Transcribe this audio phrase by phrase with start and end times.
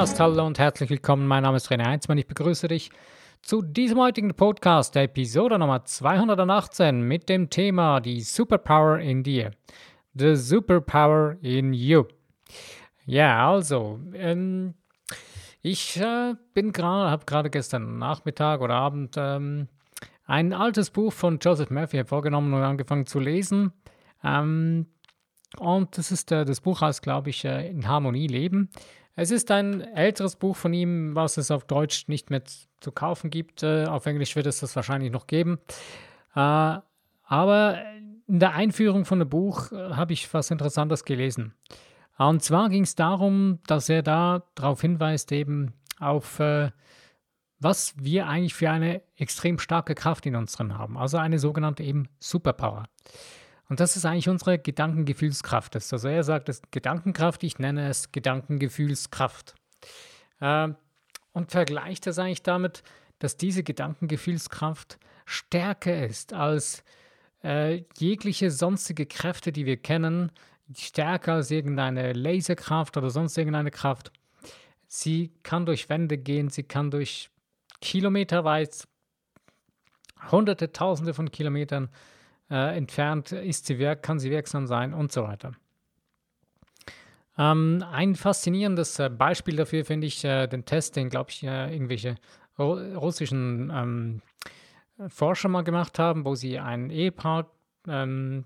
[0.00, 0.18] Podcast.
[0.18, 1.26] Hallo und herzlich willkommen.
[1.26, 2.16] Mein Name ist René Heinzmann.
[2.16, 2.90] Ich begrüße dich
[3.42, 9.50] zu diesem heutigen Podcast, der Episode Nummer 218 mit dem Thema die Superpower in dir.
[10.14, 12.04] The Superpower in You.
[13.04, 14.72] Ja, also, ähm,
[15.60, 19.68] ich äh, bin gerade, habe gerade gestern Nachmittag oder Abend ähm,
[20.24, 23.74] ein altes Buch von Joseph Murphy hervorgenommen und angefangen zu lesen.
[24.24, 24.86] Ähm,
[25.58, 28.70] und das ist äh, das Buch heißt, glaube ich, äh, In Harmonie leben.
[29.16, 32.42] Es ist ein älteres Buch von ihm, was es auf Deutsch nicht mehr
[32.80, 33.62] zu kaufen gibt.
[33.62, 35.58] Äh, auf Englisch wird es das wahrscheinlich noch geben.
[36.34, 36.78] Äh,
[37.22, 37.82] aber
[38.26, 41.54] in der Einführung von dem Buch äh, habe ich was Interessantes gelesen.
[42.18, 46.40] Und zwar ging es darum, dass er da darauf hinweist, eben auf
[47.60, 50.96] was wir eigentlich für eine extrem starke Kraft in uns drin haben.
[50.96, 52.84] Also eine sogenannte eben Superpower.
[53.70, 55.76] Und das ist eigentlich unsere Gedankengefühlskraft.
[55.76, 59.54] Also er sagt es Gedankenkraft, ich nenne es Gedankengefühlskraft.
[60.40, 60.70] Äh,
[61.32, 62.82] und vergleicht das eigentlich damit,
[63.20, 66.82] dass diese Gedankengefühlskraft stärker ist als
[67.44, 70.32] äh, jegliche sonstige Kräfte, die wir kennen,
[70.76, 74.10] stärker als irgendeine Laserkraft oder sonst irgendeine Kraft.
[74.88, 77.30] Sie kann durch Wände gehen, sie kann durch
[77.80, 78.88] Kilometer weit,
[80.32, 81.88] hunderte, tausende von Kilometern
[82.50, 85.52] äh, entfernt ist sie wirk kann sie wirksam sein und so weiter.
[87.38, 91.72] Ähm, ein faszinierendes äh, Beispiel dafür finde ich äh, den Test, den, glaube ich, äh,
[91.72, 92.16] irgendwelche
[92.58, 94.22] russischen ähm,
[95.08, 97.46] Forscher mal gemacht haben, wo sie ein Ehepaar
[97.88, 98.44] ähm,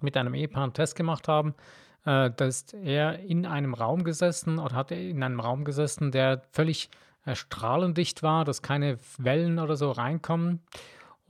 [0.00, 1.54] mit einem Ehepaar einen Test gemacht haben.
[2.06, 6.12] Äh, da ist er in einem Raum gesessen oder hat er in einem Raum gesessen,
[6.12, 6.88] der völlig
[7.26, 10.62] äh, strahlendicht war, dass keine Wellen oder so reinkommen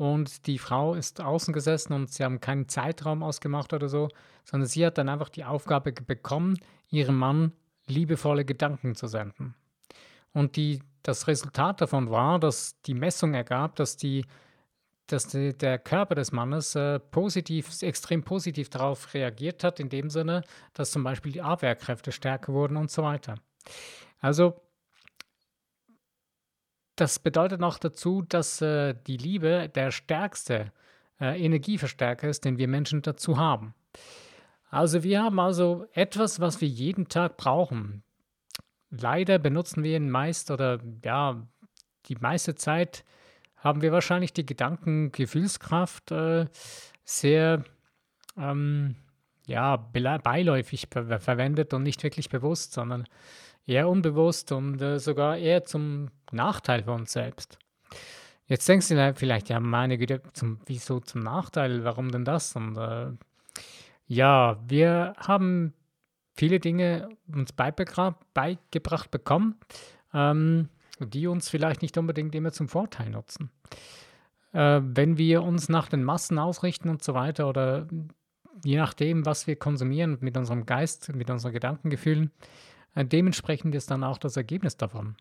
[0.00, 4.08] und die Frau ist außen gesessen und sie haben keinen Zeitraum ausgemacht oder so,
[4.46, 6.58] sondern sie hat dann einfach die Aufgabe bekommen,
[6.88, 7.52] ihrem Mann
[7.86, 9.54] liebevolle Gedanken zu senden.
[10.32, 14.24] Und die, das Resultat davon war, dass die Messung ergab, dass, die,
[15.06, 20.08] dass die, der Körper des Mannes äh, positiv, extrem positiv darauf reagiert hat, in dem
[20.08, 23.34] Sinne, dass zum Beispiel die Abwehrkräfte stärker wurden und so weiter.
[24.20, 24.62] Also
[27.00, 30.72] das bedeutet noch dazu, dass äh, die Liebe der stärkste
[31.20, 33.74] äh, Energieverstärker ist, den wir Menschen dazu haben.
[34.70, 38.02] Also wir haben also etwas, was wir jeden Tag brauchen.
[38.90, 41.46] Leider benutzen wir ihn meist oder ja,
[42.06, 43.04] die meiste Zeit
[43.56, 46.46] haben wir wahrscheinlich die Gedanken-Gefühlskraft äh,
[47.04, 47.64] sehr
[48.36, 48.96] ähm,
[49.46, 53.06] ja, beiläufig verwendet und nicht wirklich bewusst, sondern
[53.66, 57.58] eher unbewusst und äh, sogar eher zum Nachteil für uns selbst.
[58.46, 61.84] Jetzt denkst du vielleicht, ja, meine Güte, zum, wieso zum Nachteil?
[61.84, 62.56] Warum denn das?
[62.56, 63.12] Und äh,
[64.08, 65.72] ja, wir haben
[66.34, 69.54] viele Dinge uns beigebracht bekommen,
[70.12, 70.68] ähm,
[70.98, 73.52] die uns vielleicht nicht unbedingt immer zum Vorteil nutzen.
[74.52, 77.86] Äh, wenn wir uns nach den Massen ausrichten und so weiter oder
[78.64, 84.04] je nachdem, was wir konsumieren mit unserem Geist, mit unseren Gedankengefühlen, äh, dementsprechend ist dann
[84.04, 85.16] auch das Ergebnis davon.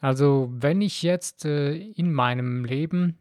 [0.00, 3.18] Also wenn ich jetzt äh, in meinem Leben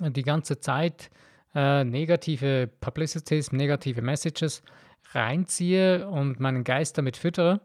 [0.00, 1.10] die ganze Zeit
[1.54, 4.62] äh, negative Publicities, negative Messages
[5.12, 7.60] reinziehe und meinen Geist damit füttere,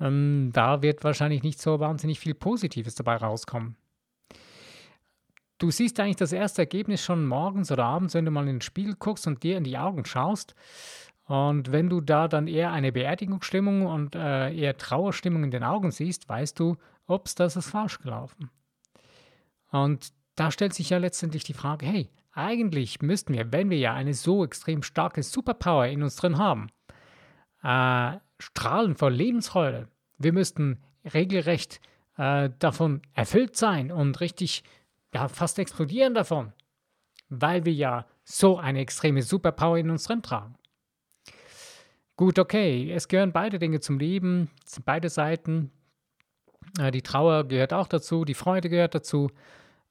[0.00, 3.76] ähm, da wird wahrscheinlich nicht so wahnsinnig viel Positives dabei rauskommen.
[5.58, 8.60] Du siehst eigentlich das erste Ergebnis schon morgens oder abends, wenn du mal in den
[8.60, 10.54] Spiegel guckst und dir in die Augen schaust.
[11.28, 15.90] Und wenn du da dann eher eine Beerdigungsstimmung und äh, eher Trauerstimmung in den Augen
[15.90, 18.50] siehst, weißt du, ups, das ist falsch gelaufen.
[19.70, 23.92] Und da stellt sich ja letztendlich die Frage, hey, eigentlich müssten wir, wenn wir ja
[23.92, 26.68] eine so extrem starke Superpower in uns drin haben,
[27.62, 29.88] äh, strahlen vor Lebensfreude.
[30.16, 31.82] Wir müssten regelrecht
[32.16, 34.64] äh, davon erfüllt sein und richtig
[35.12, 36.54] ja, fast explodieren davon,
[37.28, 40.57] weil wir ja so eine extreme Superpower in uns drin tragen.
[42.18, 44.50] Gut, okay, es gehören beide Dinge zum Leben,
[44.84, 45.70] beide Seiten.
[46.76, 49.30] Äh, die Trauer gehört auch dazu, die Freude gehört dazu.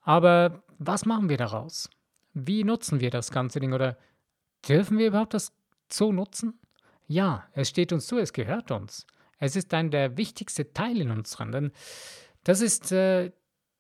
[0.02, 1.90] Aber was machen wir daraus?
[2.34, 3.72] Wie nutzen wir das ganze Ding?
[3.72, 3.98] Oder
[4.68, 5.54] dürfen wir überhaupt das
[5.90, 6.60] so nutzen?
[7.08, 9.08] Ja, es steht uns zu, es gehört uns.
[9.40, 11.72] Es ist ein der wichtigste Teil in uns drin, denn
[12.44, 13.32] das ist äh,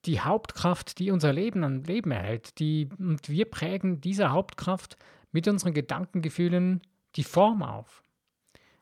[0.05, 2.59] die Hauptkraft, die unser Leben an Leben erhält.
[2.59, 4.95] Die, und wir prägen dieser Hauptkraft
[5.33, 6.79] mit unseren Gedankengefühlen
[7.17, 8.06] die Form auf.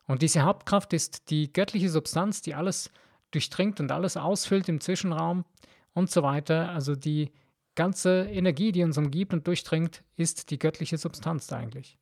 [0.07, 2.91] Und diese Hauptkraft ist die göttliche Substanz, die alles
[3.31, 5.45] durchdringt und alles ausfüllt im Zwischenraum
[5.93, 6.69] und so weiter.
[6.69, 7.31] Also die
[7.75, 11.97] ganze Energie, die uns umgibt und durchdringt, ist die göttliche Substanz eigentlich.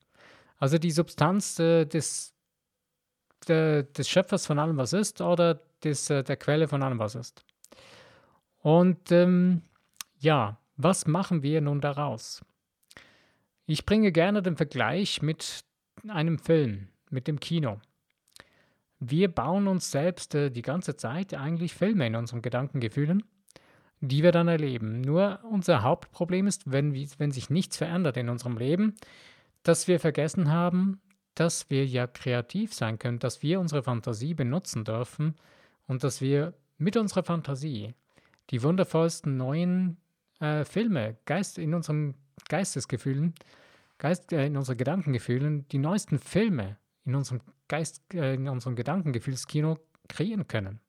[0.57, 2.33] Also die Substanz äh, des,
[3.47, 7.15] de, des Schöpfers von allem, was ist, oder des, äh, der Quelle von allem, was
[7.15, 7.43] ist.
[8.59, 9.61] Und ähm,
[10.19, 12.43] ja, was machen wir nun daraus?
[13.65, 15.63] Ich bringe gerne den Vergleich mit
[16.07, 17.79] einem Film, mit dem Kino.
[19.05, 23.23] Wir bauen uns selbst äh, die ganze Zeit eigentlich Filme in unseren Gedankengefühlen,
[23.99, 25.01] die wir dann erleben.
[25.01, 28.95] Nur unser Hauptproblem ist, wenn, wenn sich nichts verändert in unserem Leben,
[29.63, 31.01] dass wir vergessen haben,
[31.35, 35.35] dass wir ja kreativ sein können, dass wir unsere Fantasie benutzen dürfen
[35.85, 37.93] und dass wir mit unserer Fantasie
[38.51, 39.97] die wundervollsten neuen
[40.39, 42.15] äh, Filme Geist, in unseren
[42.47, 43.33] Geistesgefühlen,
[43.97, 47.41] Geist, äh, in unseren Gedankengefühlen, die neuesten Filme in unserem
[47.73, 50.79] Geist, äh, in unserem Gedankengefühlskino kreieren können.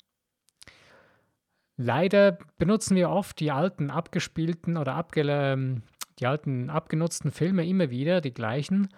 [1.78, 5.82] Leider benutzen wir oft die alten abgespielten oder abge ähm,
[6.19, 8.88] die alten abgenutzten Filme immer wieder, die gleichen,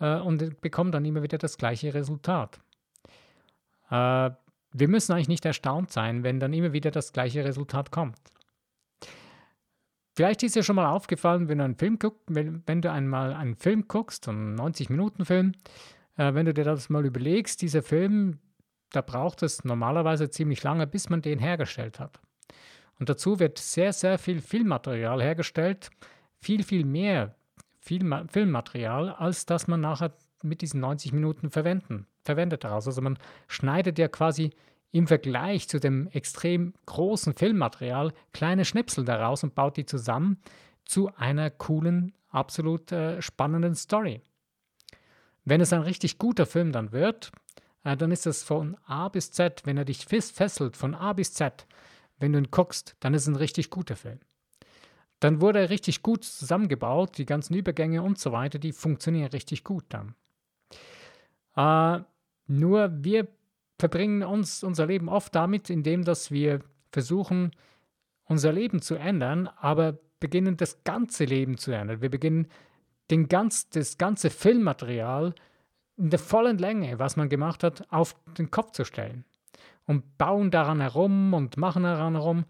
[0.00, 2.58] äh, und bekommen dann immer wieder das gleiche Resultat.
[3.88, 4.30] Äh,
[4.72, 8.18] wir müssen eigentlich nicht erstaunt sein, wenn dann immer wieder das gleiche Resultat kommt.
[10.16, 13.32] Vielleicht ist dir schon mal aufgefallen, wenn du einen Film guckst, wenn, wenn du einmal
[13.32, 15.52] einen Film guckst, einen 90-Minuten-Film,
[16.18, 18.38] äh, wenn du dir das mal überlegst, dieser Film,
[18.90, 22.20] da braucht es normalerweise ziemlich lange, bis man den hergestellt hat.
[22.98, 25.88] Und dazu wird sehr, sehr viel Filmmaterial hergestellt,
[26.40, 27.34] viel, viel mehr
[27.88, 30.12] viel Filmmaterial, als das man nachher
[30.42, 32.86] mit diesen 90 Minuten verwenden, verwendet daraus.
[32.86, 33.18] Also man
[33.48, 34.50] schneidet ja quasi
[34.92, 40.38] im Vergleich zu dem extrem großen Filmmaterial kleine Schnipsel daraus und baut die zusammen
[40.84, 44.20] zu einer coolen, absolut äh, spannenden Story.
[45.48, 47.32] Wenn es ein richtig guter Film dann wird,
[47.82, 51.32] äh, dann ist es von A bis Z, wenn er dich fesselt, von A bis
[51.32, 51.66] Z,
[52.18, 54.18] wenn du ihn guckst, dann ist es ein richtig guter Film.
[55.20, 59.64] Dann wurde er richtig gut zusammengebaut, die ganzen Übergänge und so weiter, die funktionieren richtig
[59.64, 60.14] gut dann.
[61.56, 62.04] Äh,
[62.46, 63.26] nur wir
[63.78, 66.60] verbringen uns unser Leben oft damit, indem dass wir
[66.92, 67.52] versuchen,
[68.24, 72.02] unser Leben zu ändern, aber beginnen das ganze Leben zu ändern.
[72.02, 72.48] Wir beginnen
[73.10, 75.34] den ganz, das ganze Filmmaterial
[75.96, 79.24] in der vollen Länge, was man gemacht hat, auf den Kopf zu stellen
[79.86, 82.44] und bauen daran herum und machen daran herum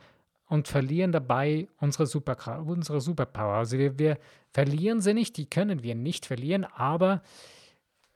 [0.46, 3.54] und verlieren dabei unsere, Super, unsere Superpower.
[3.54, 4.18] Also wir, wir,
[4.52, 7.22] verlieren sie nicht, die können wir nicht verlieren, aber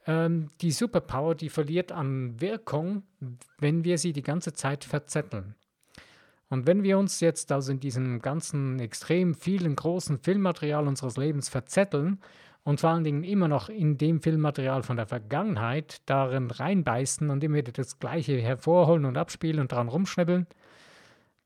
[0.07, 3.05] ähm, die Superpower, die verliert an Wirkung,
[3.59, 5.55] wenn wir sie die ganze Zeit verzetteln.
[6.53, 11.49] Und wenn wir uns jetzt also in diesem ganzen extrem vielen großen Filmmaterial unseres Lebens
[11.49, 12.21] verzetteln
[12.63, 17.43] und vor allen Dingen immer noch in dem Filmmaterial von der Vergangenheit darin reinbeißen und
[17.43, 20.47] immer wieder das Gleiche hervorholen und abspielen und dran rumschnibbeln,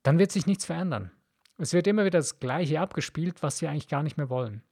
[0.03, 1.12] dann wird sich nichts verändern.
[1.56, 4.64] Es wird immer wieder das Gleiche abgespielt, was wir eigentlich gar nicht mehr wollen.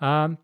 [0.00, 0.36] Ähm,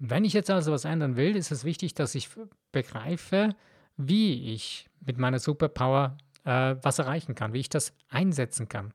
[0.00, 2.30] wenn ich jetzt also was ändern will, ist es wichtig, dass ich
[2.72, 3.54] begreife,
[3.96, 8.92] wie ich mit meiner Superpower äh, was erreichen kann, wie ich das einsetzen kann.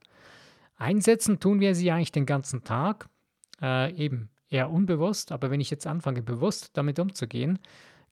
[0.77, 3.07] Einsetzen tun wir sie eigentlich den ganzen Tag,
[3.61, 7.59] äh, eben eher unbewusst, aber wenn ich jetzt anfange, bewusst damit umzugehen,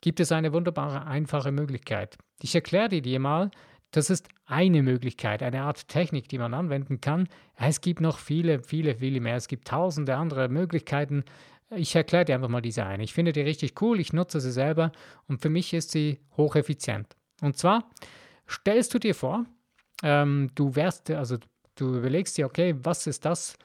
[0.02, 2.18] gibt es eine wunderbare, einfache Möglichkeit.
[2.42, 3.52] Ich erkläre dir mal,
[3.92, 7.30] das ist eine Möglichkeit, eine Art Technik, die man anwenden kann.
[7.56, 9.36] Es gibt noch viele, viele, viele mehr.
[9.36, 11.24] Es gibt tausende andere Möglichkeiten.
[11.70, 13.04] Ich erkläre dir einfach mal diese eine.
[13.04, 14.92] Ich finde die richtig cool, ich nutze sie selber
[15.28, 17.16] und für mich ist sie hocheffizient.
[17.42, 17.90] Und zwar
[18.50, 19.46] stellst du dir vor,
[20.04, 21.38] ähm, du wärst, also
[21.76, 23.58] du überlegst dir, okay, was ist das,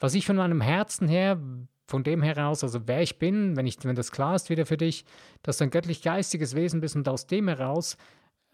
[0.00, 1.38] was ich von meinem Herzen her,
[1.86, 4.76] von dem heraus, also wer ich bin, wenn, ich, wenn das klar ist wieder für
[4.76, 5.04] dich,
[5.42, 7.96] dass du ein göttlich-geistiges Wesen bist und aus dem heraus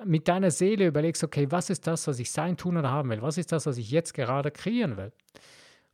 [0.04, 3.22] mit deiner Seele überlegst, okay, was ist das, was ich sein, tun oder haben will?
[3.22, 5.12] Was ist das, was ich jetzt gerade kreieren will?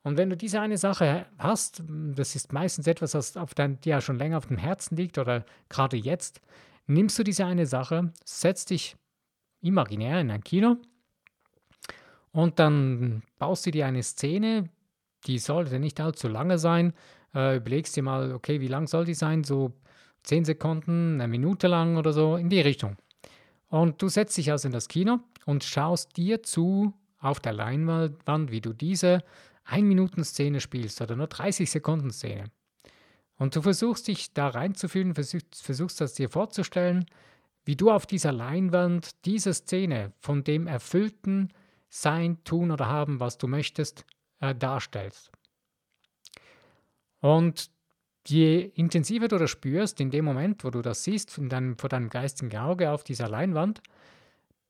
[0.02, 3.90] Und wenn du diese eine Sache hast, das ist meistens etwas, was auf dein, dir
[3.90, 6.40] ja schon länger auf dem Herzen liegt oder gerade jetzt,
[6.86, 8.96] nimmst du diese eine Sache, setzt dich
[9.64, 10.76] imaginär in ein Kino
[12.34, 14.68] und dann baust du dir eine Szene,
[15.26, 16.92] die sollte nicht allzu lange sein.
[17.32, 19.44] Äh, überlegst dir mal, okay, wie lang soll die sein?
[19.44, 19.72] So
[20.24, 22.96] zehn Sekunden, eine Minute lang oder so, in die Richtung.
[23.68, 28.50] Und du setzt dich also in das Kino und schaust dir zu auf der Leinwand,
[28.50, 29.22] wie du diese
[29.68, 32.50] 1-Minuten-Szene spielst oder nur 30-Sekunden-Szene.
[33.36, 37.06] Und du versuchst dich da reinzufühlen, versuchst, versuchst das dir vorzustellen,
[37.64, 41.52] wie du auf dieser Leinwand diese Szene von dem erfüllten
[41.88, 44.04] Sein, Tun oder Haben, was du möchtest,
[44.40, 45.30] äh, darstellst.
[47.20, 47.70] Und
[48.26, 52.10] je intensiver du das spürst, in dem Moment, wo du das siehst, deinem, vor deinem
[52.10, 53.80] geistigen Auge auf dieser Leinwand,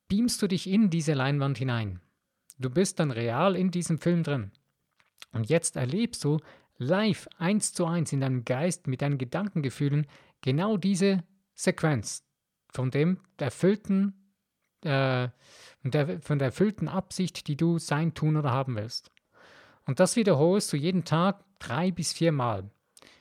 [0.09, 2.01] beamst du dich in diese Leinwand hinein.
[2.59, 4.53] Du bist dann real in diesem Film drin.
[5.33, 6.39] Und jetzt erlebst du
[6.77, 10.07] live eins zu eins in deinem Geist mit deinen Gedankengefühlen
[10.41, 11.25] genau diese
[11.55, 12.23] Sequenz
[12.75, 14.14] von dem erfüllten
[14.83, 15.28] äh,
[15.83, 19.11] der, von der erfüllten Absicht, die du sein, tun oder haben willst.
[19.87, 22.71] Und das wiederholst du jeden Tag drei bis vier Mal.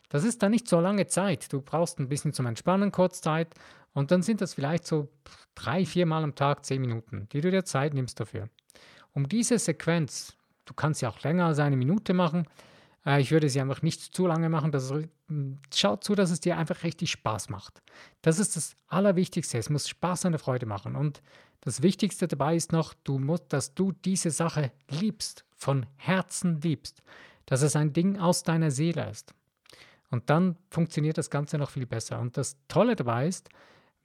[0.10, 1.52] Das ist dann nicht so lange Zeit.
[1.52, 3.54] Du brauchst ein bisschen zum Entspannen Kurzzeit
[3.94, 5.10] und dann sind das vielleicht so
[5.56, 8.50] drei, vier Mal am Tag zehn Minuten, die du dir Zeit nimmst dafür.
[9.14, 12.48] Um diese Sequenz, du kannst sie auch länger als eine Minute machen,
[13.06, 14.72] äh, ich würde sie einfach nicht zu lange machen.
[14.72, 15.10] Das ist,
[15.74, 17.82] schau zu, dass es dir einfach richtig Spaß macht.
[18.22, 19.58] Das ist das Allerwichtigste.
[19.58, 20.96] Es muss Spaß und Freude machen.
[20.96, 21.22] Und
[21.62, 27.02] das Wichtigste dabei ist noch, du musst, dass du diese Sache liebst, von Herzen liebst,
[27.46, 29.34] dass es ein Ding aus deiner Seele ist.
[30.10, 32.20] Und dann funktioniert das Ganze noch viel besser.
[32.20, 33.50] Und das Tolle dabei ist,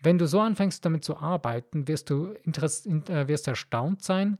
[0.00, 4.38] wenn du so anfängst damit zu arbeiten, wirst du äh, wirst erstaunt sein,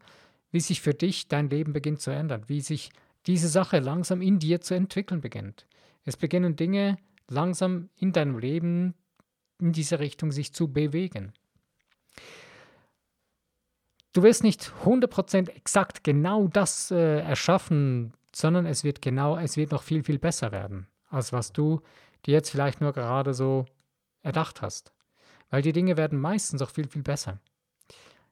[0.51, 2.91] wie sich für dich dein Leben beginnt zu ändern, wie sich
[3.27, 5.67] diese Sache langsam in dir zu entwickeln beginnt.
[6.05, 6.99] Es beginnen Dinge
[7.29, 8.95] langsam in deinem Leben
[9.61, 11.33] in diese Richtung sich zu bewegen.
[14.13, 19.73] Du wirst nicht 100% exakt genau das äh, erschaffen, sondern es wird genau, es wird
[19.73, 21.81] noch viel, viel besser werden, als was du
[22.25, 23.67] dir jetzt vielleicht nur gerade so
[24.23, 24.93] erdacht hast.
[25.51, 27.39] Weil die Dinge werden meistens auch viel, viel besser.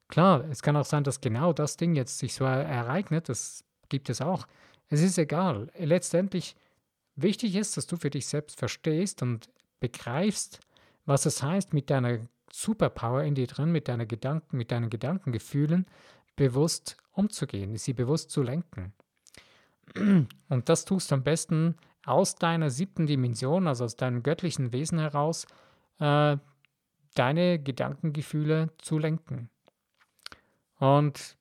[0.08, 4.08] Klar, es kann auch sein, dass genau das Ding jetzt sich so ereignet, das gibt
[4.08, 4.46] es auch.
[4.88, 5.70] Es ist egal.
[5.78, 6.56] Letztendlich
[7.16, 9.48] wichtig ist, dass du für dich selbst verstehst und
[9.80, 10.60] begreifst,
[11.04, 15.86] was es heißt, mit deiner Superpower in dir drin, mit, deiner Gedanken, mit deinen Gedankengefühlen
[16.36, 18.92] bewusst umzugehen, sie bewusst zu lenken.
[20.48, 24.98] Und das tust du am besten aus deiner siebten Dimension, also aus deinem göttlichen Wesen
[24.98, 25.46] heraus,
[25.98, 26.36] äh,
[27.14, 29.48] deine Gedankengefühle zu lenken.
[30.78, 31.36] Und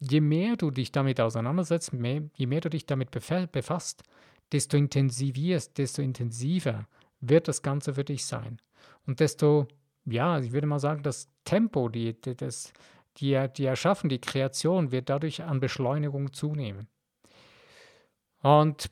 [0.00, 4.02] je mehr du dich damit auseinandersetzt, mehr, je mehr du dich damit befasst,
[4.52, 6.86] desto intensivierst, desto intensiver
[7.20, 8.60] wird das Ganze für dich sein.
[9.06, 9.66] Und desto,
[10.04, 12.72] ja, ich würde mal sagen, das Tempo, die, die, das,
[13.16, 16.88] die, die Erschaffen, die Kreation wird dadurch an Beschleunigung zunehmen.
[18.40, 18.90] Und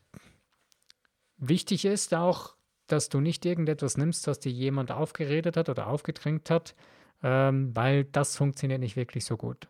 [1.36, 2.56] wichtig ist auch,
[2.88, 6.74] dass du nicht irgendetwas nimmst, was dir jemand aufgeredet hat oder aufgedrängt hat,
[7.22, 9.68] ähm, weil das funktioniert nicht wirklich so gut.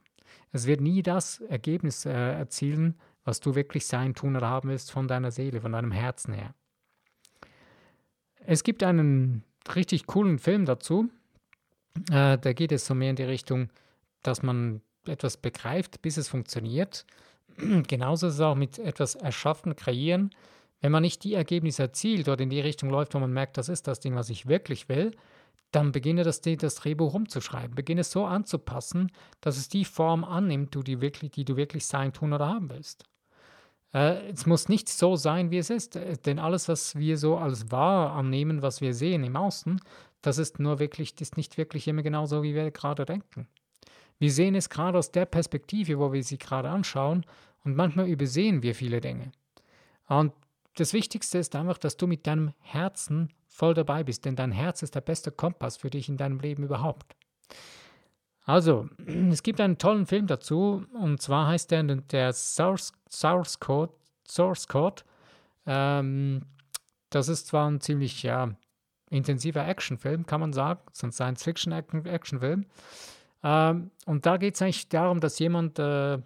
[0.52, 4.90] Es wird nie das Ergebnis äh, erzielen, was du wirklich sein, tun oder haben willst
[4.90, 6.55] von deiner Seele, von deinem Herzen her.
[8.47, 9.43] Es gibt einen
[9.75, 11.11] richtig coolen Film dazu.
[12.11, 13.71] Äh, da geht es so mehr in die Richtung,
[14.23, 17.05] dass man etwas begreift, bis es funktioniert.
[17.57, 20.31] Genauso ist es auch mit etwas erschaffen, kreieren.
[20.81, 23.69] Wenn man nicht die Ergebnisse erzielt oder in die Richtung läuft, wo man merkt, das
[23.69, 25.12] ist das Ding, was ich wirklich will,
[25.76, 27.75] dann beginne das, das Drehbuch umzuschreiben.
[27.75, 31.87] Beginne es so anzupassen, dass es die Form annimmt, die, die, wirklich, die du wirklich
[31.87, 33.04] sein, tun oder haben willst.
[33.92, 37.37] Äh, es muss nicht so sein, wie es ist, äh, denn alles, was wir so
[37.37, 39.78] als wahr annehmen, was wir sehen im Außen,
[40.23, 43.47] das ist nur wirklich, das ist nicht wirklich immer genau so, wie wir gerade denken.
[44.18, 47.26] Wir sehen es gerade aus der Perspektive, wo wir sie gerade anschauen
[47.64, 49.30] und manchmal übersehen wir viele Dinge.
[50.09, 50.33] Und
[50.76, 54.83] das Wichtigste ist einfach, dass du mit deinem Herzen voll dabei bist, denn dein Herz
[54.83, 57.17] ist der beste Kompass für dich in deinem Leben überhaupt.
[58.45, 58.89] Also,
[59.31, 63.93] es gibt einen tollen Film dazu, und zwar heißt der der Source, Source Code.
[64.29, 65.03] Source Code.
[65.67, 66.43] Ähm,
[67.11, 68.51] das ist zwar ein ziemlich ja,
[69.09, 72.67] intensiver Actionfilm, kann man sagen, so ein Science-Fiction-Actionfilm.
[73.43, 76.19] Ähm, und da geht es eigentlich darum, dass jemand äh,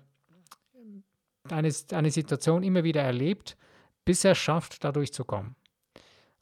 [1.49, 3.57] eine, eine Situation immer wieder erlebt,
[4.05, 5.55] bis er schafft, da durchzukommen.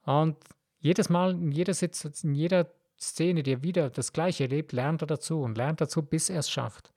[0.04, 0.36] Und
[0.80, 2.70] jedes Mal, in jeder, Sitz, in jeder
[3.00, 6.40] Szene, die er wieder das Gleiche erlebt, lernt er dazu und lernt dazu, bis er
[6.40, 6.92] es schafft.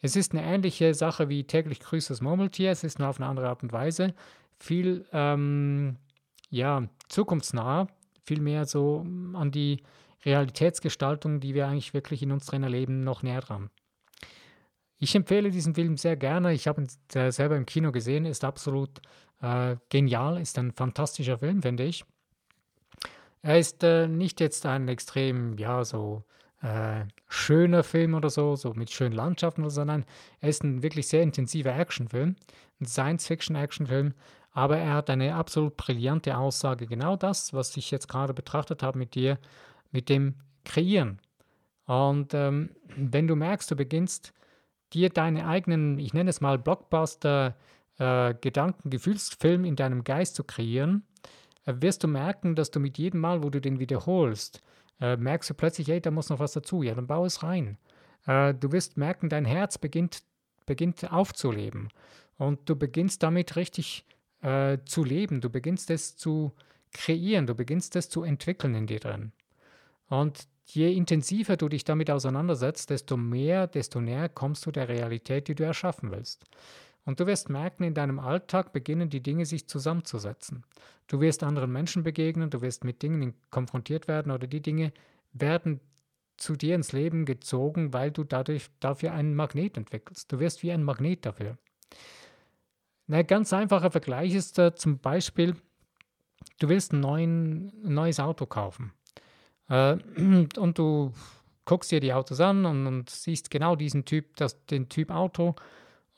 [0.00, 3.28] Es ist eine ähnliche Sache wie täglich grüßt das Murmeltier, es ist nur auf eine
[3.28, 4.14] andere Art und Weise.
[4.58, 5.96] Viel, ähm,
[6.48, 7.88] ja, zukunftsnah,
[8.24, 9.82] viel mehr so an die
[10.24, 13.70] Realitätsgestaltung, die wir eigentlich wirklich in unserem Leben noch näher dran.
[14.98, 16.52] Ich empfehle diesen Film sehr gerne.
[16.52, 19.00] Ich habe ihn selber im Kino gesehen, ist absolut
[19.40, 22.04] äh, genial, ist ein fantastischer Film, finde ich.
[23.42, 26.24] Er ist äh, nicht jetzt ein extrem, ja, so
[26.62, 30.04] äh, schöner Film oder so, so mit schönen Landschaften oder so, sondern
[30.40, 32.36] er ist ein wirklich sehr intensiver Actionfilm,
[32.80, 34.14] ein Science-Fiction-Actionfilm,
[34.52, 38.98] aber er hat eine absolut brillante Aussage, genau das, was ich jetzt gerade betrachtet habe
[38.98, 39.38] mit dir,
[39.90, 41.20] mit dem Kreieren.
[41.86, 44.32] Und ähm, wenn du merkst, du beginnst
[44.92, 47.56] dir deine eigenen, ich nenne es mal Blockbuster,
[47.98, 51.04] äh, Gedanken, Gefühlsfilm in deinem Geist zu kreieren,
[51.80, 54.62] wirst du merken, dass du mit jedem Mal, wo du den wiederholst,
[55.00, 56.82] äh, merkst du plötzlich, hey, da muss noch was dazu.
[56.82, 57.78] Ja, dann bau es rein.
[58.26, 60.22] Äh, du wirst merken, dein Herz beginnt,
[60.66, 61.88] beginnt aufzuleben.
[62.36, 64.04] Und du beginnst damit richtig
[64.42, 65.40] äh, zu leben.
[65.40, 66.52] Du beginnst es zu
[66.92, 67.46] kreieren.
[67.46, 69.32] Du beginnst es zu entwickeln in dir drin.
[70.08, 75.48] Und je intensiver du dich damit auseinandersetzt, desto mehr, desto näher kommst du der Realität,
[75.48, 76.44] die du erschaffen willst.
[77.04, 80.64] Und du wirst merken, in deinem Alltag beginnen die Dinge sich zusammenzusetzen.
[81.06, 84.92] Du wirst anderen Menschen begegnen, du wirst mit Dingen konfrontiert werden oder die Dinge
[85.32, 85.80] werden
[86.36, 90.30] zu dir ins Leben gezogen, weil du dadurch dafür einen Magnet entwickelst.
[90.32, 91.58] Du wirst wie ein Magnet dafür.
[93.08, 95.56] Ein ganz einfacher Vergleich ist äh, zum Beispiel,
[96.60, 98.92] du willst ein, neuen, neues Auto kaufen.
[99.68, 99.96] Äh,
[100.56, 101.12] und du
[101.64, 105.56] guckst dir die Autos an und, und, siehst genau diesen Typ, das, den Typ Auto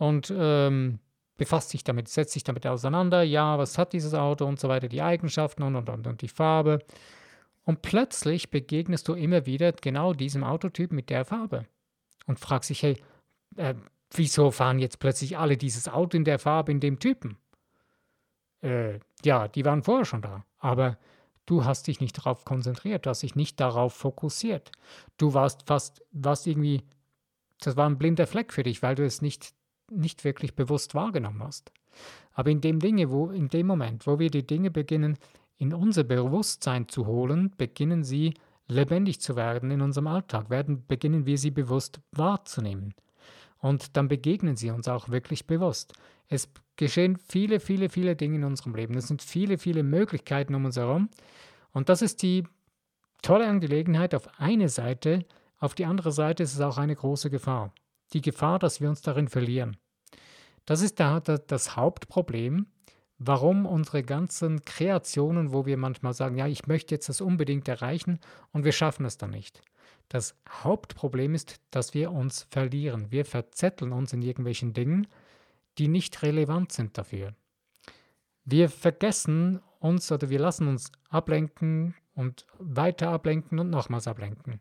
[0.02, 0.98] und ähm,
[1.36, 3.22] befasst dich damit, setzt sich damit auseinander.
[3.22, 6.28] Ja, was hat dieses Auto und so weiter, die Eigenschaften und, und, und, und die
[6.28, 6.80] Farbe.
[7.64, 11.66] Und plötzlich begegnest du immer wieder genau diesem Autotyp mit der Farbe
[12.26, 13.00] und fragst dich, hey,
[13.56, 13.74] äh,
[14.12, 17.36] wieso fahren jetzt plötzlich alle dieses Auto in der Farbe in dem Typen?
[18.60, 20.98] Äh, ja, die waren vorher schon da, aber
[21.46, 24.72] du hast dich nicht darauf konzentriert, du hast dich nicht darauf fokussiert.
[25.16, 26.82] Du warst fast, warst irgendwie,
[27.60, 29.54] das war ein blinder Fleck für dich, weil du es nicht,
[29.96, 31.72] nicht wirklich bewusst wahrgenommen hast.
[32.32, 35.18] Aber in dem Dinge, wo, in dem Moment, wo wir die Dinge beginnen,
[35.58, 38.34] in unser Bewusstsein zu holen, beginnen sie
[38.68, 42.94] lebendig zu werden in unserem Alltag, werden, beginnen wir sie bewusst wahrzunehmen.
[43.58, 45.92] Und dann begegnen sie uns auch wirklich bewusst.
[46.28, 48.96] Es geschehen viele, viele, viele Dinge in unserem Leben.
[48.96, 51.10] Es sind viele, viele Möglichkeiten um uns herum.
[51.72, 52.44] Und das ist die
[53.22, 55.24] tolle Angelegenheit auf eine Seite.
[55.58, 57.72] Auf die andere Seite ist es auch eine große Gefahr.
[58.12, 59.76] Die Gefahr, dass wir uns darin verlieren.
[60.64, 62.66] Das ist da das Hauptproblem,
[63.18, 68.20] warum unsere ganzen Kreationen, wo wir manchmal sagen, ja, ich möchte jetzt das unbedingt erreichen
[68.52, 69.62] und wir schaffen es dann nicht.
[70.08, 73.10] Das Hauptproblem ist, dass wir uns verlieren.
[73.10, 75.06] Wir verzetteln uns in irgendwelchen Dingen,
[75.78, 77.34] die nicht relevant sind dafür.
[78.44, 84.60] Wir vergessen uns oder wir lassen uns ablenken und weiter ablenken und nochmals ablenken.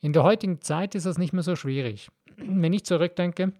[0.00, 2.10] In der heutigen Zeit ist das nicht mehr so schwierig.
[2.62, 3.52] Wenn ich zurückdenke,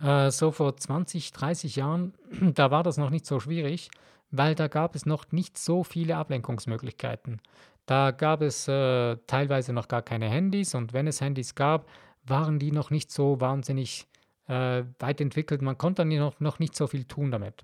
[0.00, 2.14] äh, so vor 20, 30 Jahren,
[2.54, 3.90] da war das noch nicht so schwierig,
[4.30, 7.40] weil da gab es noch nicht so viele Ablenkungsmöglichkeiten.
[7.86, 11.88] Da gab es äh, teilweise noch gar keine Handys und wenn es Handys gab,
[12.24, 14.06] waren die noch nicht so wahnsinnig
[14.48, 15.62] äh, weit entwickelt.
[15.62, 17.62] Man konnte dann noch, noch nicht so viel tun damit.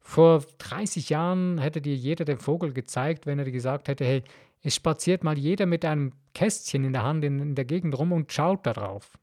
[0.00, 4.22] Vor 30 Jahren hätte dir jeder den Vogel gezeigt, wenn er dir gesagt hätte, hey,
[4.62, 8.12] es spaziert mal jeder mit einem Kästchen in der Hand in, in der Gegend rum
[8.12, 9.18] und schaut darauf.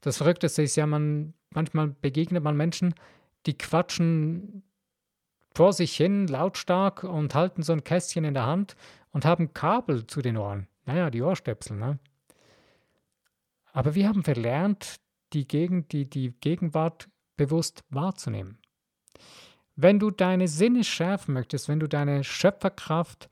[0.00, 2.94] Das Verrückteste ist ja, man, manchmal begegnet man Menschen,
[3.46, 4.62] die quatschen
[5.54, 8.76] vor sich hin lautstark und halten so ein Kästchen in der Hand
[9.12, 10.68] und haben Kabel zu den Ohren.
[10.84, 11.98] Naja, die Ohrstöpsel, ne?
[13.72, 15.00] Aber wir haben verlernt,
[15.32, 18.58] die, Gegend, die, die Gegenwart bewusst wahrzunehmen.
[19.74, 23.28] Wenn du deine Sinne schärfen möchtest, wenn du deine Schöpferkraft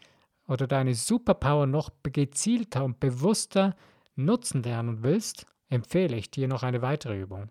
[0.46, 3.76] oder deine Superpower noch gezielter und bewusster
[4.16, 7.50] nutzen lernen willst, empfehle ich dir noch eine weitere Übung.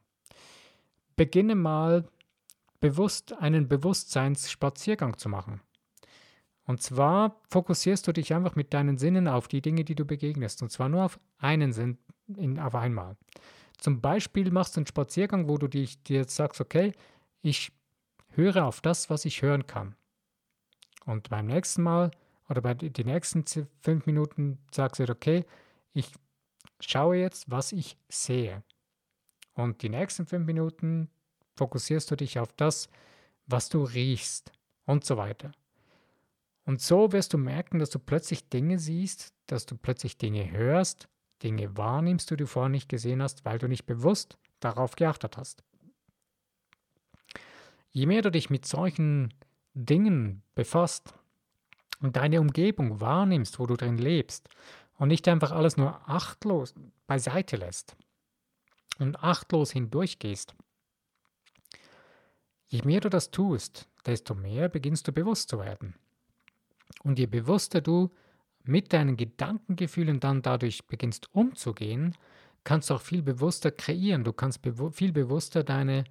[1.15, 2.05] Beginne mal
[2.79, 5.61] bewusst einen Bewusstseinsspaziergang zu machen.
[6.65, 10.61] Und zwar fokussierst du dich einfach mit deinen Sinnen auf die Dinge, die du begegnest.
[10.61, 11.97] Und zwar nur auf einen Sinn
[12.37, 13.17] in, auf einmal.
[13.77, 16.93] Zum Beispiel machst du einen Spaziergang, wo du dich, dir jetzt sagst, okay,
[17.41, 17.71] ich
[18.29, 19.95] höre auf das, was ich hören kann.
[21.05, 22.11] Und beim nächsten Mal
[22.51, 23.45] oder bei den nächsten
[23.79, 25.45] fünf Minuten sagst du, okay,
[25.93, 26.11] ich
[26.81, 28.61] schaue jetzt, was ich sehe.
[29.53, 31.09] Und die nächsten fünf Minuten
[31.55, 32.89] fokussierst du dich auf das,
[33.47, 34.51] was du riechst
[34.85, 35.53] und so weiter.
[36.65, 41.07] Und so wirst du merken, dass du plötzlich Dinge siehst, dass du plötzlich Dinge hörst,
[41.43, 45.63] Dinge wahrnimmst, die du vorher nicht gesehen hast, weil du nicht bewusst darauf geachtet hast.
[47.93, 49.33] Je mehr du dich mit solchen
[49.73, 51.13] Dingen befasst
[52.01, 54.49] und deine Umgebung wahrnimmst, wo du drin lebst,
[54.97, 56.75] und nicht einfach alles nur achtlos
[57.07, 57.95] beiseite lässt
[58.99, 60.53] und achtlos hindurchgehst,
[62.71, 65.93] Je mehr du das tust, desto mehr beginnst du bewusst zu werden.
[67.03, 68.11] Und je bewusster du
[68.63, 72.15] mit deinen Gedankengefühlen dann dadurch beginnst umzugehen,
[72.63, 74.23] kannst du auch viel bewusster kreieren.
[74.23, 76.05] Du kannst bewu viel bewusster deine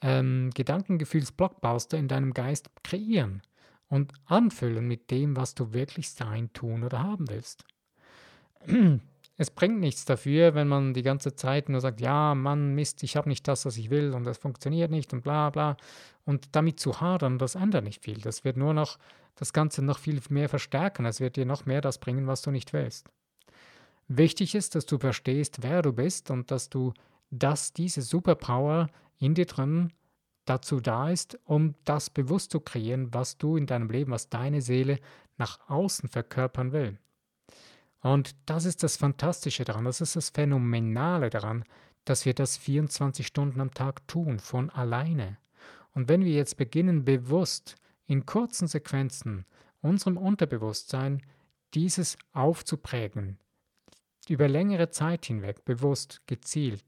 [0.00, 3.42] ähm, Gedankengefühlsblockbuster in deinem Geist kreieren
[3.88, 7.64] und anfüllen mit dem, was du wirklich sein, tun oder haben willst.
[9.36, 13.16] es bringt nichts dafür, wenn man die ganze Zeit nur sagt, ja, Mann, Mist, ich
[13.16, 15.76] habe nicht das, was ich will und das funktioniert nicht und bla bla.
[16.24, 18.20] Und damit zu hadern, das ändert nicht viel.
[18.20, 18.98] Das wird nur noch
[19.36, 21.04] das Ganze noch viel mehr verstärken.
[21.04, 23.08] Es wird dir noch mehr das bringen, was du nicht willst.
[24.08, 26.94] Wichtig ist, dass du verstehst, wer du bist und dass du,
[27.30, 29.92] dass diese Superpower in dir drin
[30.46, 34.62] dazu da ist, um das bewusst zu kreieren, was du in deinem Leben, was deine
[34.62, 34.98] Seele
[35.36, 36.98] nach außen verkörpern will.
[38.00, 41.64] Und das ist das Fantastische daran, das ist das Phänomenale daran,
[42.04, 45.38] dass wir das 24 Stunden am Tag tun, von alleine.
[45.92, 49.44] Und wenn wir jetzt beginnen, bewusst in kurzen Sequenzen
[49.80, 51.22] unserem Unterbewusstsein
[51.74, 53.38] dieses aufzuprägen,
[54.30, 56.84] über längere Zeit hinweg, bewusst, gezielt.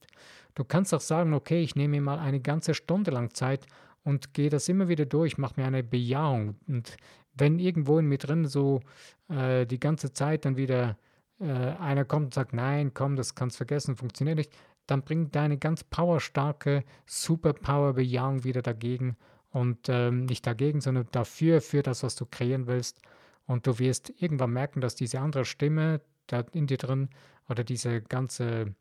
[0.55, 3.67] Du kannst auch sagen, okay, ich nehme mir mal eine ganze Stunde lang Zeit
[4.05, 6.57] und gehe das immer wieder durch, mache mir eine Bejahung.
[6.67, 6.97] Und
[7.35, 8.81] wenn irgendwo in mir drin so
[9.29, 10.97] äh, die ganze Zeit dann wieder
[11.41, 14.53] äh, einer kommt und sagt, nein, komm, das kannst du vergessen, funktioniert nicht,
[14.87, 19.17] dann bring deine ganz powerstarke Superpower-Bejahung wieder dagegen
[19.51, 23.01] und ähm, nicht dagegen, sondern dafür, für das, was du kreieren willst.
[23.47, 27.09] Und du wirst irgendwann merken, dass diese andere Stimme da in dir drin
[27.49, 28.75] oder diese ganze,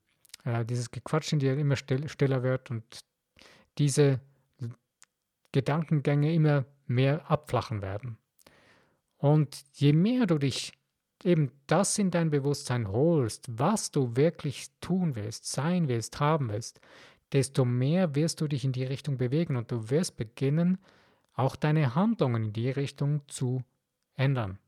[0.43, 2.99] äh, dieses Gequatsch in dir immer still, stiller wird und
[3.77, 4.19] diese
[5.51, 8.17] Gedankengänge immer mehr abflachen werden.
[9.17, 10.73] Und je mehr du dich
[11.23, 16.79] eben das in dein Bewusstsein holst, was du wirklich tun willst, sein willst, haben willst,
[17.31, 20.77] desto mehr wirst du dich in die Richtung bewegen und du wirst beginnen,
[21.33, 23.63] auch deine Handlungen in die Richtung zu
[24.15, 24.59] ändern.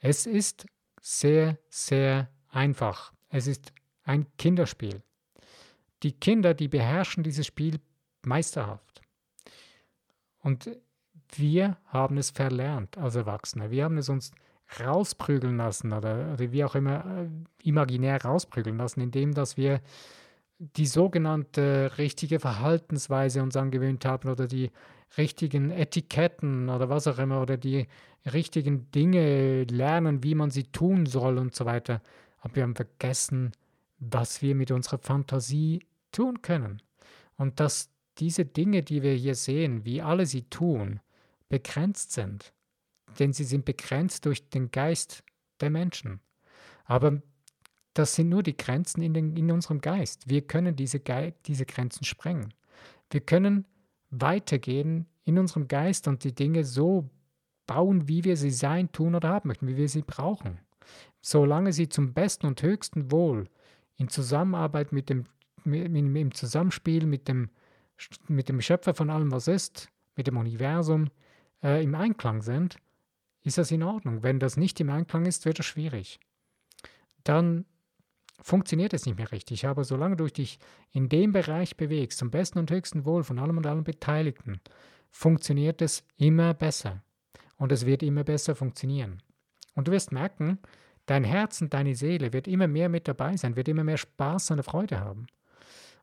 [0.00, 0.66] Es ist
[1.00, 3.12] sehr, sehr einfach.
[3.28, 3.72] Es ist
[4.04, 5.02] ein Kinderspiel.
[6.02, 7.80] Die Kinder, die beherrschen dieses Spiel
[8.24, 9.02] meisterhaft.
[10.40, 10.70] Und
[11.34, 13.70] wir haben es verlernt als Erwachsene.
[13.70, 14.30] Wir haben es uns
[14.80, 17.28] rausprügeln lassen oder, oder wie auch immer äh,
[17.68, 19.80] imaginär rausprügeln lassen, indem dass wir
[20.58, 24.70] die sogenannte richtige Verhaltensweise uns angewöhnt haben oder die
[25.16, 27.88] richtigen Etiketten oder was auch immer oder die
[28.32, 32.02] richtigen Dinge lernen, wie man sie tun soll und so weiter.
[32.40, 33.52] Aber wir haben vergessen,
[33.98, 36.82] was wir mit unserer Fantasie tun können.
[37.36, 41.00] Und dass diese Dinge, die wir hier sehen, wie alle sie tun,
[41.48, 42.52] begrenzt sind
[43.18, 45.22] denn sie sind begrenzt durch den Geist
[45.60, 46.20] der Menschen.
[46.84, 47.20] Aber
[47.94, 50.28] das sind nur die Grenzen in, den, in unserem Geist.
[50.28, 51.00] Wir können diese,
[51.46, 52.54] diese Grenzen sprengen.
[53.10, 53.66] Wir können
[54.10, 57.08] weitergehen in unserem Geist und die Dinge so
[57.66, 60.58] bauen, wie wir sie sein, tun oder haben möchten, wie wir sie brauchen.
[61.20, 63.48] Solange sie zum besten und höchsten Wohl
[63.96, 65.26] in Zusammenarbeit mit dem,
[65.64, 67.50] im Zusammenspiel mit dem,
[68.28, 71.10] mit dem Schöpfer von allem, was ist, mit dem Universum,
[71.62, 72.78] äh, im Einklang sind,
[73.42, 74.22] ist das in Ordnung.
[74.22, 76.20] Wenn das nicht im Einklang ist, wird es schwierig.
[77.24, 77.66] Dann
[78.40, 79.66] funktioniert es nicht mehr richtig.
[79.66, 80.58] Aber solange du dich
[80.92, 84.60] in dem Bereich bewegst, zum besten und höchsten Wohl von allem und allen Beteiligten,
[85.10, 87.02] funktioniert es immer besser.
[87.56, 89.22] Und es wird immer besser funktionieren.
[89.74, 90.58] Und du wirst merken,
[91.06, 94.52] dein Herz und deine Seele wird immer mehr mit dabei sein, wird immer mehr Spaß
[94.52, 95.26] und Freude haben.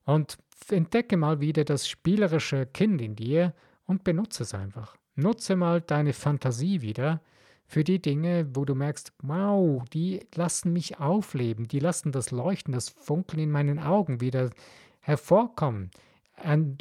[0.04, 0.38] Und
[0.70, 3.54] entdecke mal wieder das spielerische Kind in dir
[3.86, 4.96] und benutze es einfach.
[5.16, 7.22] Nutze mal deine Fantasie wieder
[7.68, 12.74] für die Dinge, wo du merkst, wow, die lassen mich aufleben, die lassen das Leuchten,
[12.74, 14.52] das Funkeln in meinen Augen wieder
[15.00, 15.92] hervorkommen.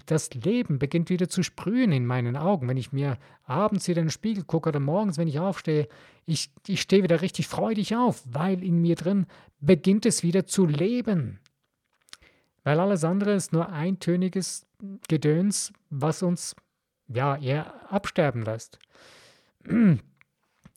[0.06, 2.68] Das Leben beginnt wieder zu sprühen in meinen Augen.
[2.68, 5.88] Wenn ich mir abends wieder in den Spiegel gucke oder morgens, wenn ich aufstehe,
[6.26, 9.26] ich, ich stehe wieder richtig freudig auf, weil in mir drin
[9.60, 11.38] beginnt es wieder zu leben.
[12.64, 14.66] Weil alles andere ist nur eintöniges
[15.08, 16.56] Gedöns, was uns
[17.08, 18.78] ja, eher absterben lässt.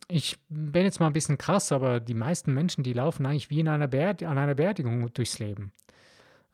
[0.10, 3.60] Ich bin jetzt mal ein bisschen krass, aber die meisten Menschen, die laufen eigentlich wie
[3.60, 5.74] in einer an einer Beerdigung durchs Leben.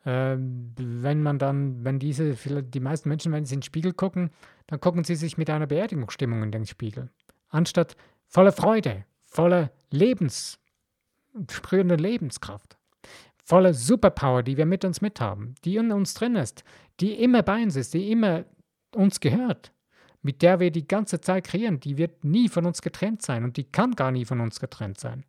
[0.05, 4.31] Ähm, wenn man dann, wenn diese, die meisten Menschen, wenn sie in den Spiegel gucken,
[4.67, 7.09] dann gucken sie sich mit einer Beerdigungsstimmung in den Spiegel.
[7.49, 7.95] Anstatt
[8.27, 10.59] voller Freude, voller Lebens,
[11.49, 12.77] sprühender Lebenskraft,
[13.43, 16.63] voller Superpower, die wir mit uns mithaben, die in uns drin ist,
[16.99, 18.45] die immer bei uns ist, die immer
[18.93, 19.71] uns gehört,
[20.23, 23.57] mit der wir die ganze Zeit kreieren, die wird nie von uns getrennt sein und
[23.57, 25.25] die kann gar nie von uns getrennt sein.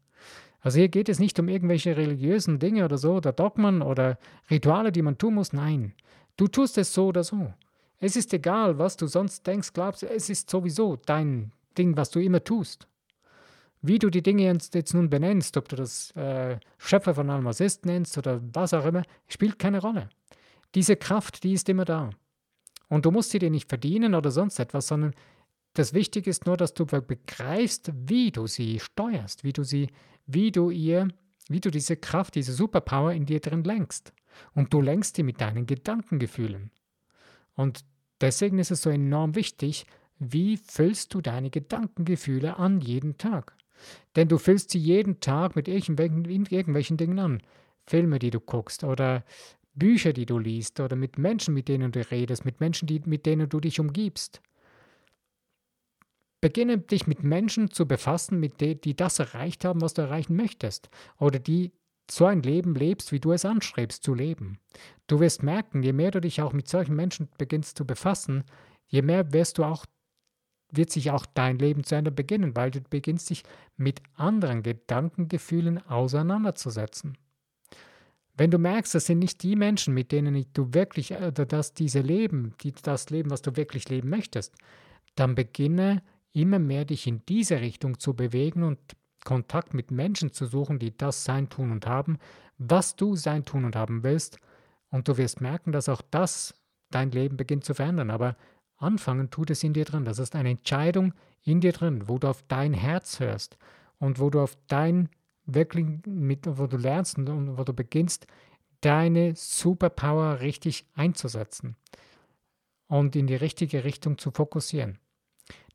[0.60, 4.18] Also hier geht es nicht um irgendwelche religiösen Dinge oder so oder Dogmen oder
[4.50, 5.52] Rituale, die man tun muss.
[5.52, 5.92] Nein,
[6.38, 7.52] du tust es so oder so.
[7.98, 12.20] Es ist egal, was du sonst denkst, glaubst, es ist sowieso dein Ding, was du
[12.20, 12.86] immer tust.
[13.82, 17.44] Wie du die Dinge jetzt, jetzt nun benennst, ob du das äh, Schöpfer von allem
[17.44, 20.08] was ist nennst oder was auch immer, spielt keine Rolle.
[20.74, 22.10] Diese Kraft, die ist immer da.
[22.88, 25.14] Und du musst sie dir nicht verdienen oder sonst etwas, sondern
[25.74, 29.88] das Wichtige ist nur, dass du begreifst, wie du sie steuerst, wie du sie,
[30.26, 31.08] wie du ihr,
[31.48, 34.12] wie du diese Kraft, diese Superpower in dir drin lenkst.
[34.54, 36.70] Und du lenkst sie mit deinen Gedankengefühlen.
[37.54, 37.84] Und
[38.20, 39.86] deswegen ist es so enorm wichtig,
[40.18, 43.56] wie füllst du deine Gedankengefühle an jeden Tag?
[44.16, 47.42] Denn du füllst sie jeden Tag mit irgendwelchen, irgendwelchen Dingen an.
[47.86, 49.24] Filme, die du guckst oder
[49.74, 53.26] Bücher, die du liest oder mit Menschen, mit denen du redest, mit Menschen, die, mit
[53.26, 54.40] denen du dich umgibst.
[56.40, 60.36] Beginne dich mit Menschen zu befassen, mit denen, die das erreicht haben, was du erreichen
[60.36, 60.90] möchtest.
[61.18, 61.72] Oder die
[62.10, 64.58] so ein Leben lebst, wie du es anstrebst zu leben.
[65.06, 68.44] Du wirst merken, je mehr du dich auch mit solchen Menschen beginnst zu befassen,
[68.88, 69.86] je mehr wirst du auch,
[70.70, 73.42] wird sich auch dein Leben zu ändern beginnen, weil du beginnst dich
[73.76, 77.16] mit anderen Gedankengefühlen auseinanderzusetzen.
[78.36, 82.00] Wenn du merkst, das sind nicht die Menschen, mit denen du wirklich, oder dass diese
[82.00, 84.54] Leben, die, das Leben, was du wirklich leben möchtest,
[85.14, 88.78] dann beginne immer mehr dich in diese Richtung zu bewegen und
[89.24, 92.18] Kontakt mit Menschen zu suchen, die das sein, tun und haben,
[92.58, 94.38] was du sein, tun und haben willst.
[94.90, 96.54] Und du wirst merken, dass auch das
[96.90, 98.10] dein Leben beginnt zu verändern.
[98.10, 98.36] Aber
[98.76, 100.04] anfangen tut es in dir drin.
[100.04, 103.56] Das ist eine Entscheidung in dir drin, wo du auf dein Herz hörst
[103.98, 105.08] und wo du auf dein
[105.46, 108.26] wirklich mit, wo du lernst und wo du beginnst,
[108.80, 111.76] deine Superpower richtig einzusetzen
[112.86, 114.98] und in die richtige Richtung zu fokussieren.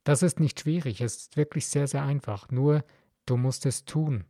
[0.04, 2.50] Das ist nicht schwierig, es ist wirklich sehr, sehr einfach.
[2.50, 2.84] Nur
[3.26, 4.26] du musst es tun.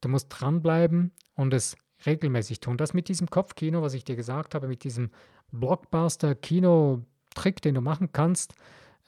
[0.00, 2.76] Du musst dranbleiben und es regelmäßig tun.
[2.76, 5.10] Das mit diesem Kopfkino, was ich dir gesagt habe, mit diesem
[5.52, 8.54] Blockbuster-Kino-Trick, den du machen kannst,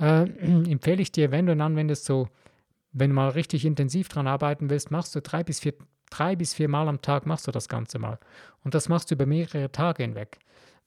[0.00, 0.22] äh,
[0.70, 2.28] empfehle ich dir, wenn du ihn anwendest, so,
[2.92, 5.74] wenn du mal richtig intensiv dran arbeiten willst, machst du drei bis vier,
[6.10, 8.18] drei bis vier Mal am Tag machst du das Ganze mal.
[8.64, 10.38] Und das machst du über mehrere Tage hinweg.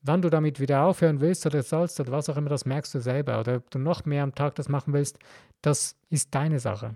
[0.02, 3.00] Wann du damit wieder aufhören willst oder sollst oder was auch immer, das merkst du
[3.00, 3.40] selber.
[3.40, 5.20] Oder ob du noch mehr am Tag das machen willst,
[5.62, 6.96] das ist deine Sache.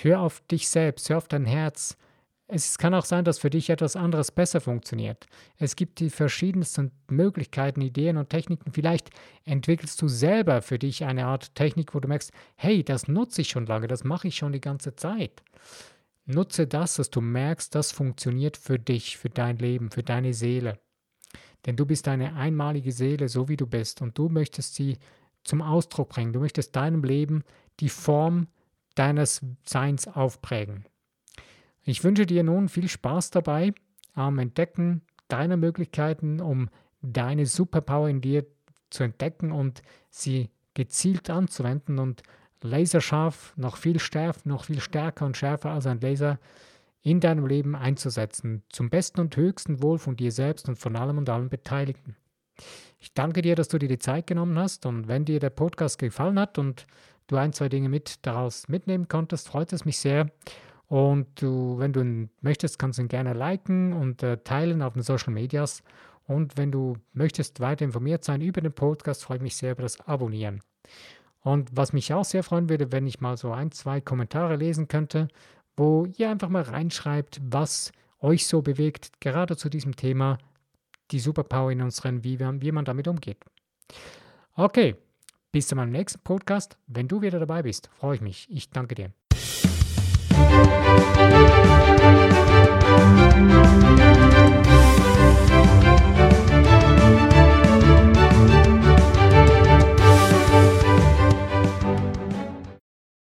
[0.00, 1.96] Hör auf dich selbst, hör auf dein Herz.
[2.52, 5.26] Es kann auch sein, dass für dich etwas anderes besser funktioniert.
[5.56, 8.72] Es gibt die verschiedensten Möglichkeiten, Ideen und Techniken.
[8.72, 9.10] Vielleicht
[9.44, 13.50] entwickelst du selber für dich eine Art Technik, wo du merkst, hey, das nutze ich
[13.50, 15.44] schon lange, das mache ich schon die ganze Zeit.
[16.26, 20.80] Nutze das, dass du merkst, das funktioniert für dich, für dein Leben, für deine Seele.
[21.66, 24.98] Denn du bist eine einmalige Seele, so wie du bist, und du möchtest sie
[25.44, 26.32] zum Ausdruck bringen.
[26.32, 27.44] Du möchtest deinem Leben
[27.78, 28.48] die Form
[28.96, 30.84] deines Seins aufprägen.
[31.84, 33.72] Ich wünsche dir nun viel Spaß dabei
[34.14, 36.68] am Entdecken deiner Möglichkeiten, um
[37.02, 38.46] deine Superpower in dir
[38.90, 42.22] zu entdecken und sie gezielt anzuwenden und
[42.62, 46.38] laserscharf, noch viel stärker, noch viel stärker und schärfer als ein Laser
[47.02, 51.18] in deinem Leben einzusetzen, zum besten und höchsten Wohl von dir selbst und von allem
[51.18, 52.16] und allen Beteiligten.
[52.98, 55.98] Ich danke dir, dass du dir die Zeit genommen hast und wenn dir der Podcast
[55.98, 56.86] gefallen hat und
[57.28, 60.30] du ein, zwei Dinge mit daraus mitnehmen konntest, freut es mich sehr.
[60.90, 65.02] Und du, wenn du möchtest, kannst du ihn gerne liken und äh, teilen auf den
[65.02, 65.84] Social Medias.
[66.26, 69.82] Und wenn du möchtest weiter informiert sein über den Podcast, freue ich mich sehr über
[69.82, 70.62] das Abonnieren.
[71.42, 74.88] Und was mich auch sehr freuen würde, wenn ich mal so ein, zwei Kommentare lesen
[74.88, 75.28] könnte,
[75.76, 80.38] wo ihr einfach mal reinschreibt, was euch so bewegt, gerade zu diesem Thema,
[81.12, 83.38] die Superpower in uns Rennen, wie, wie man damit umgeht.
[84.54, 84.96] Okay,
[85.52, 86.76] bis zu meinem nächsten Podcast.
[86.88, 88.48] Wenn du wieder dabei bist, freue ich mich.
[88.50, 89.19] Ich danke dir.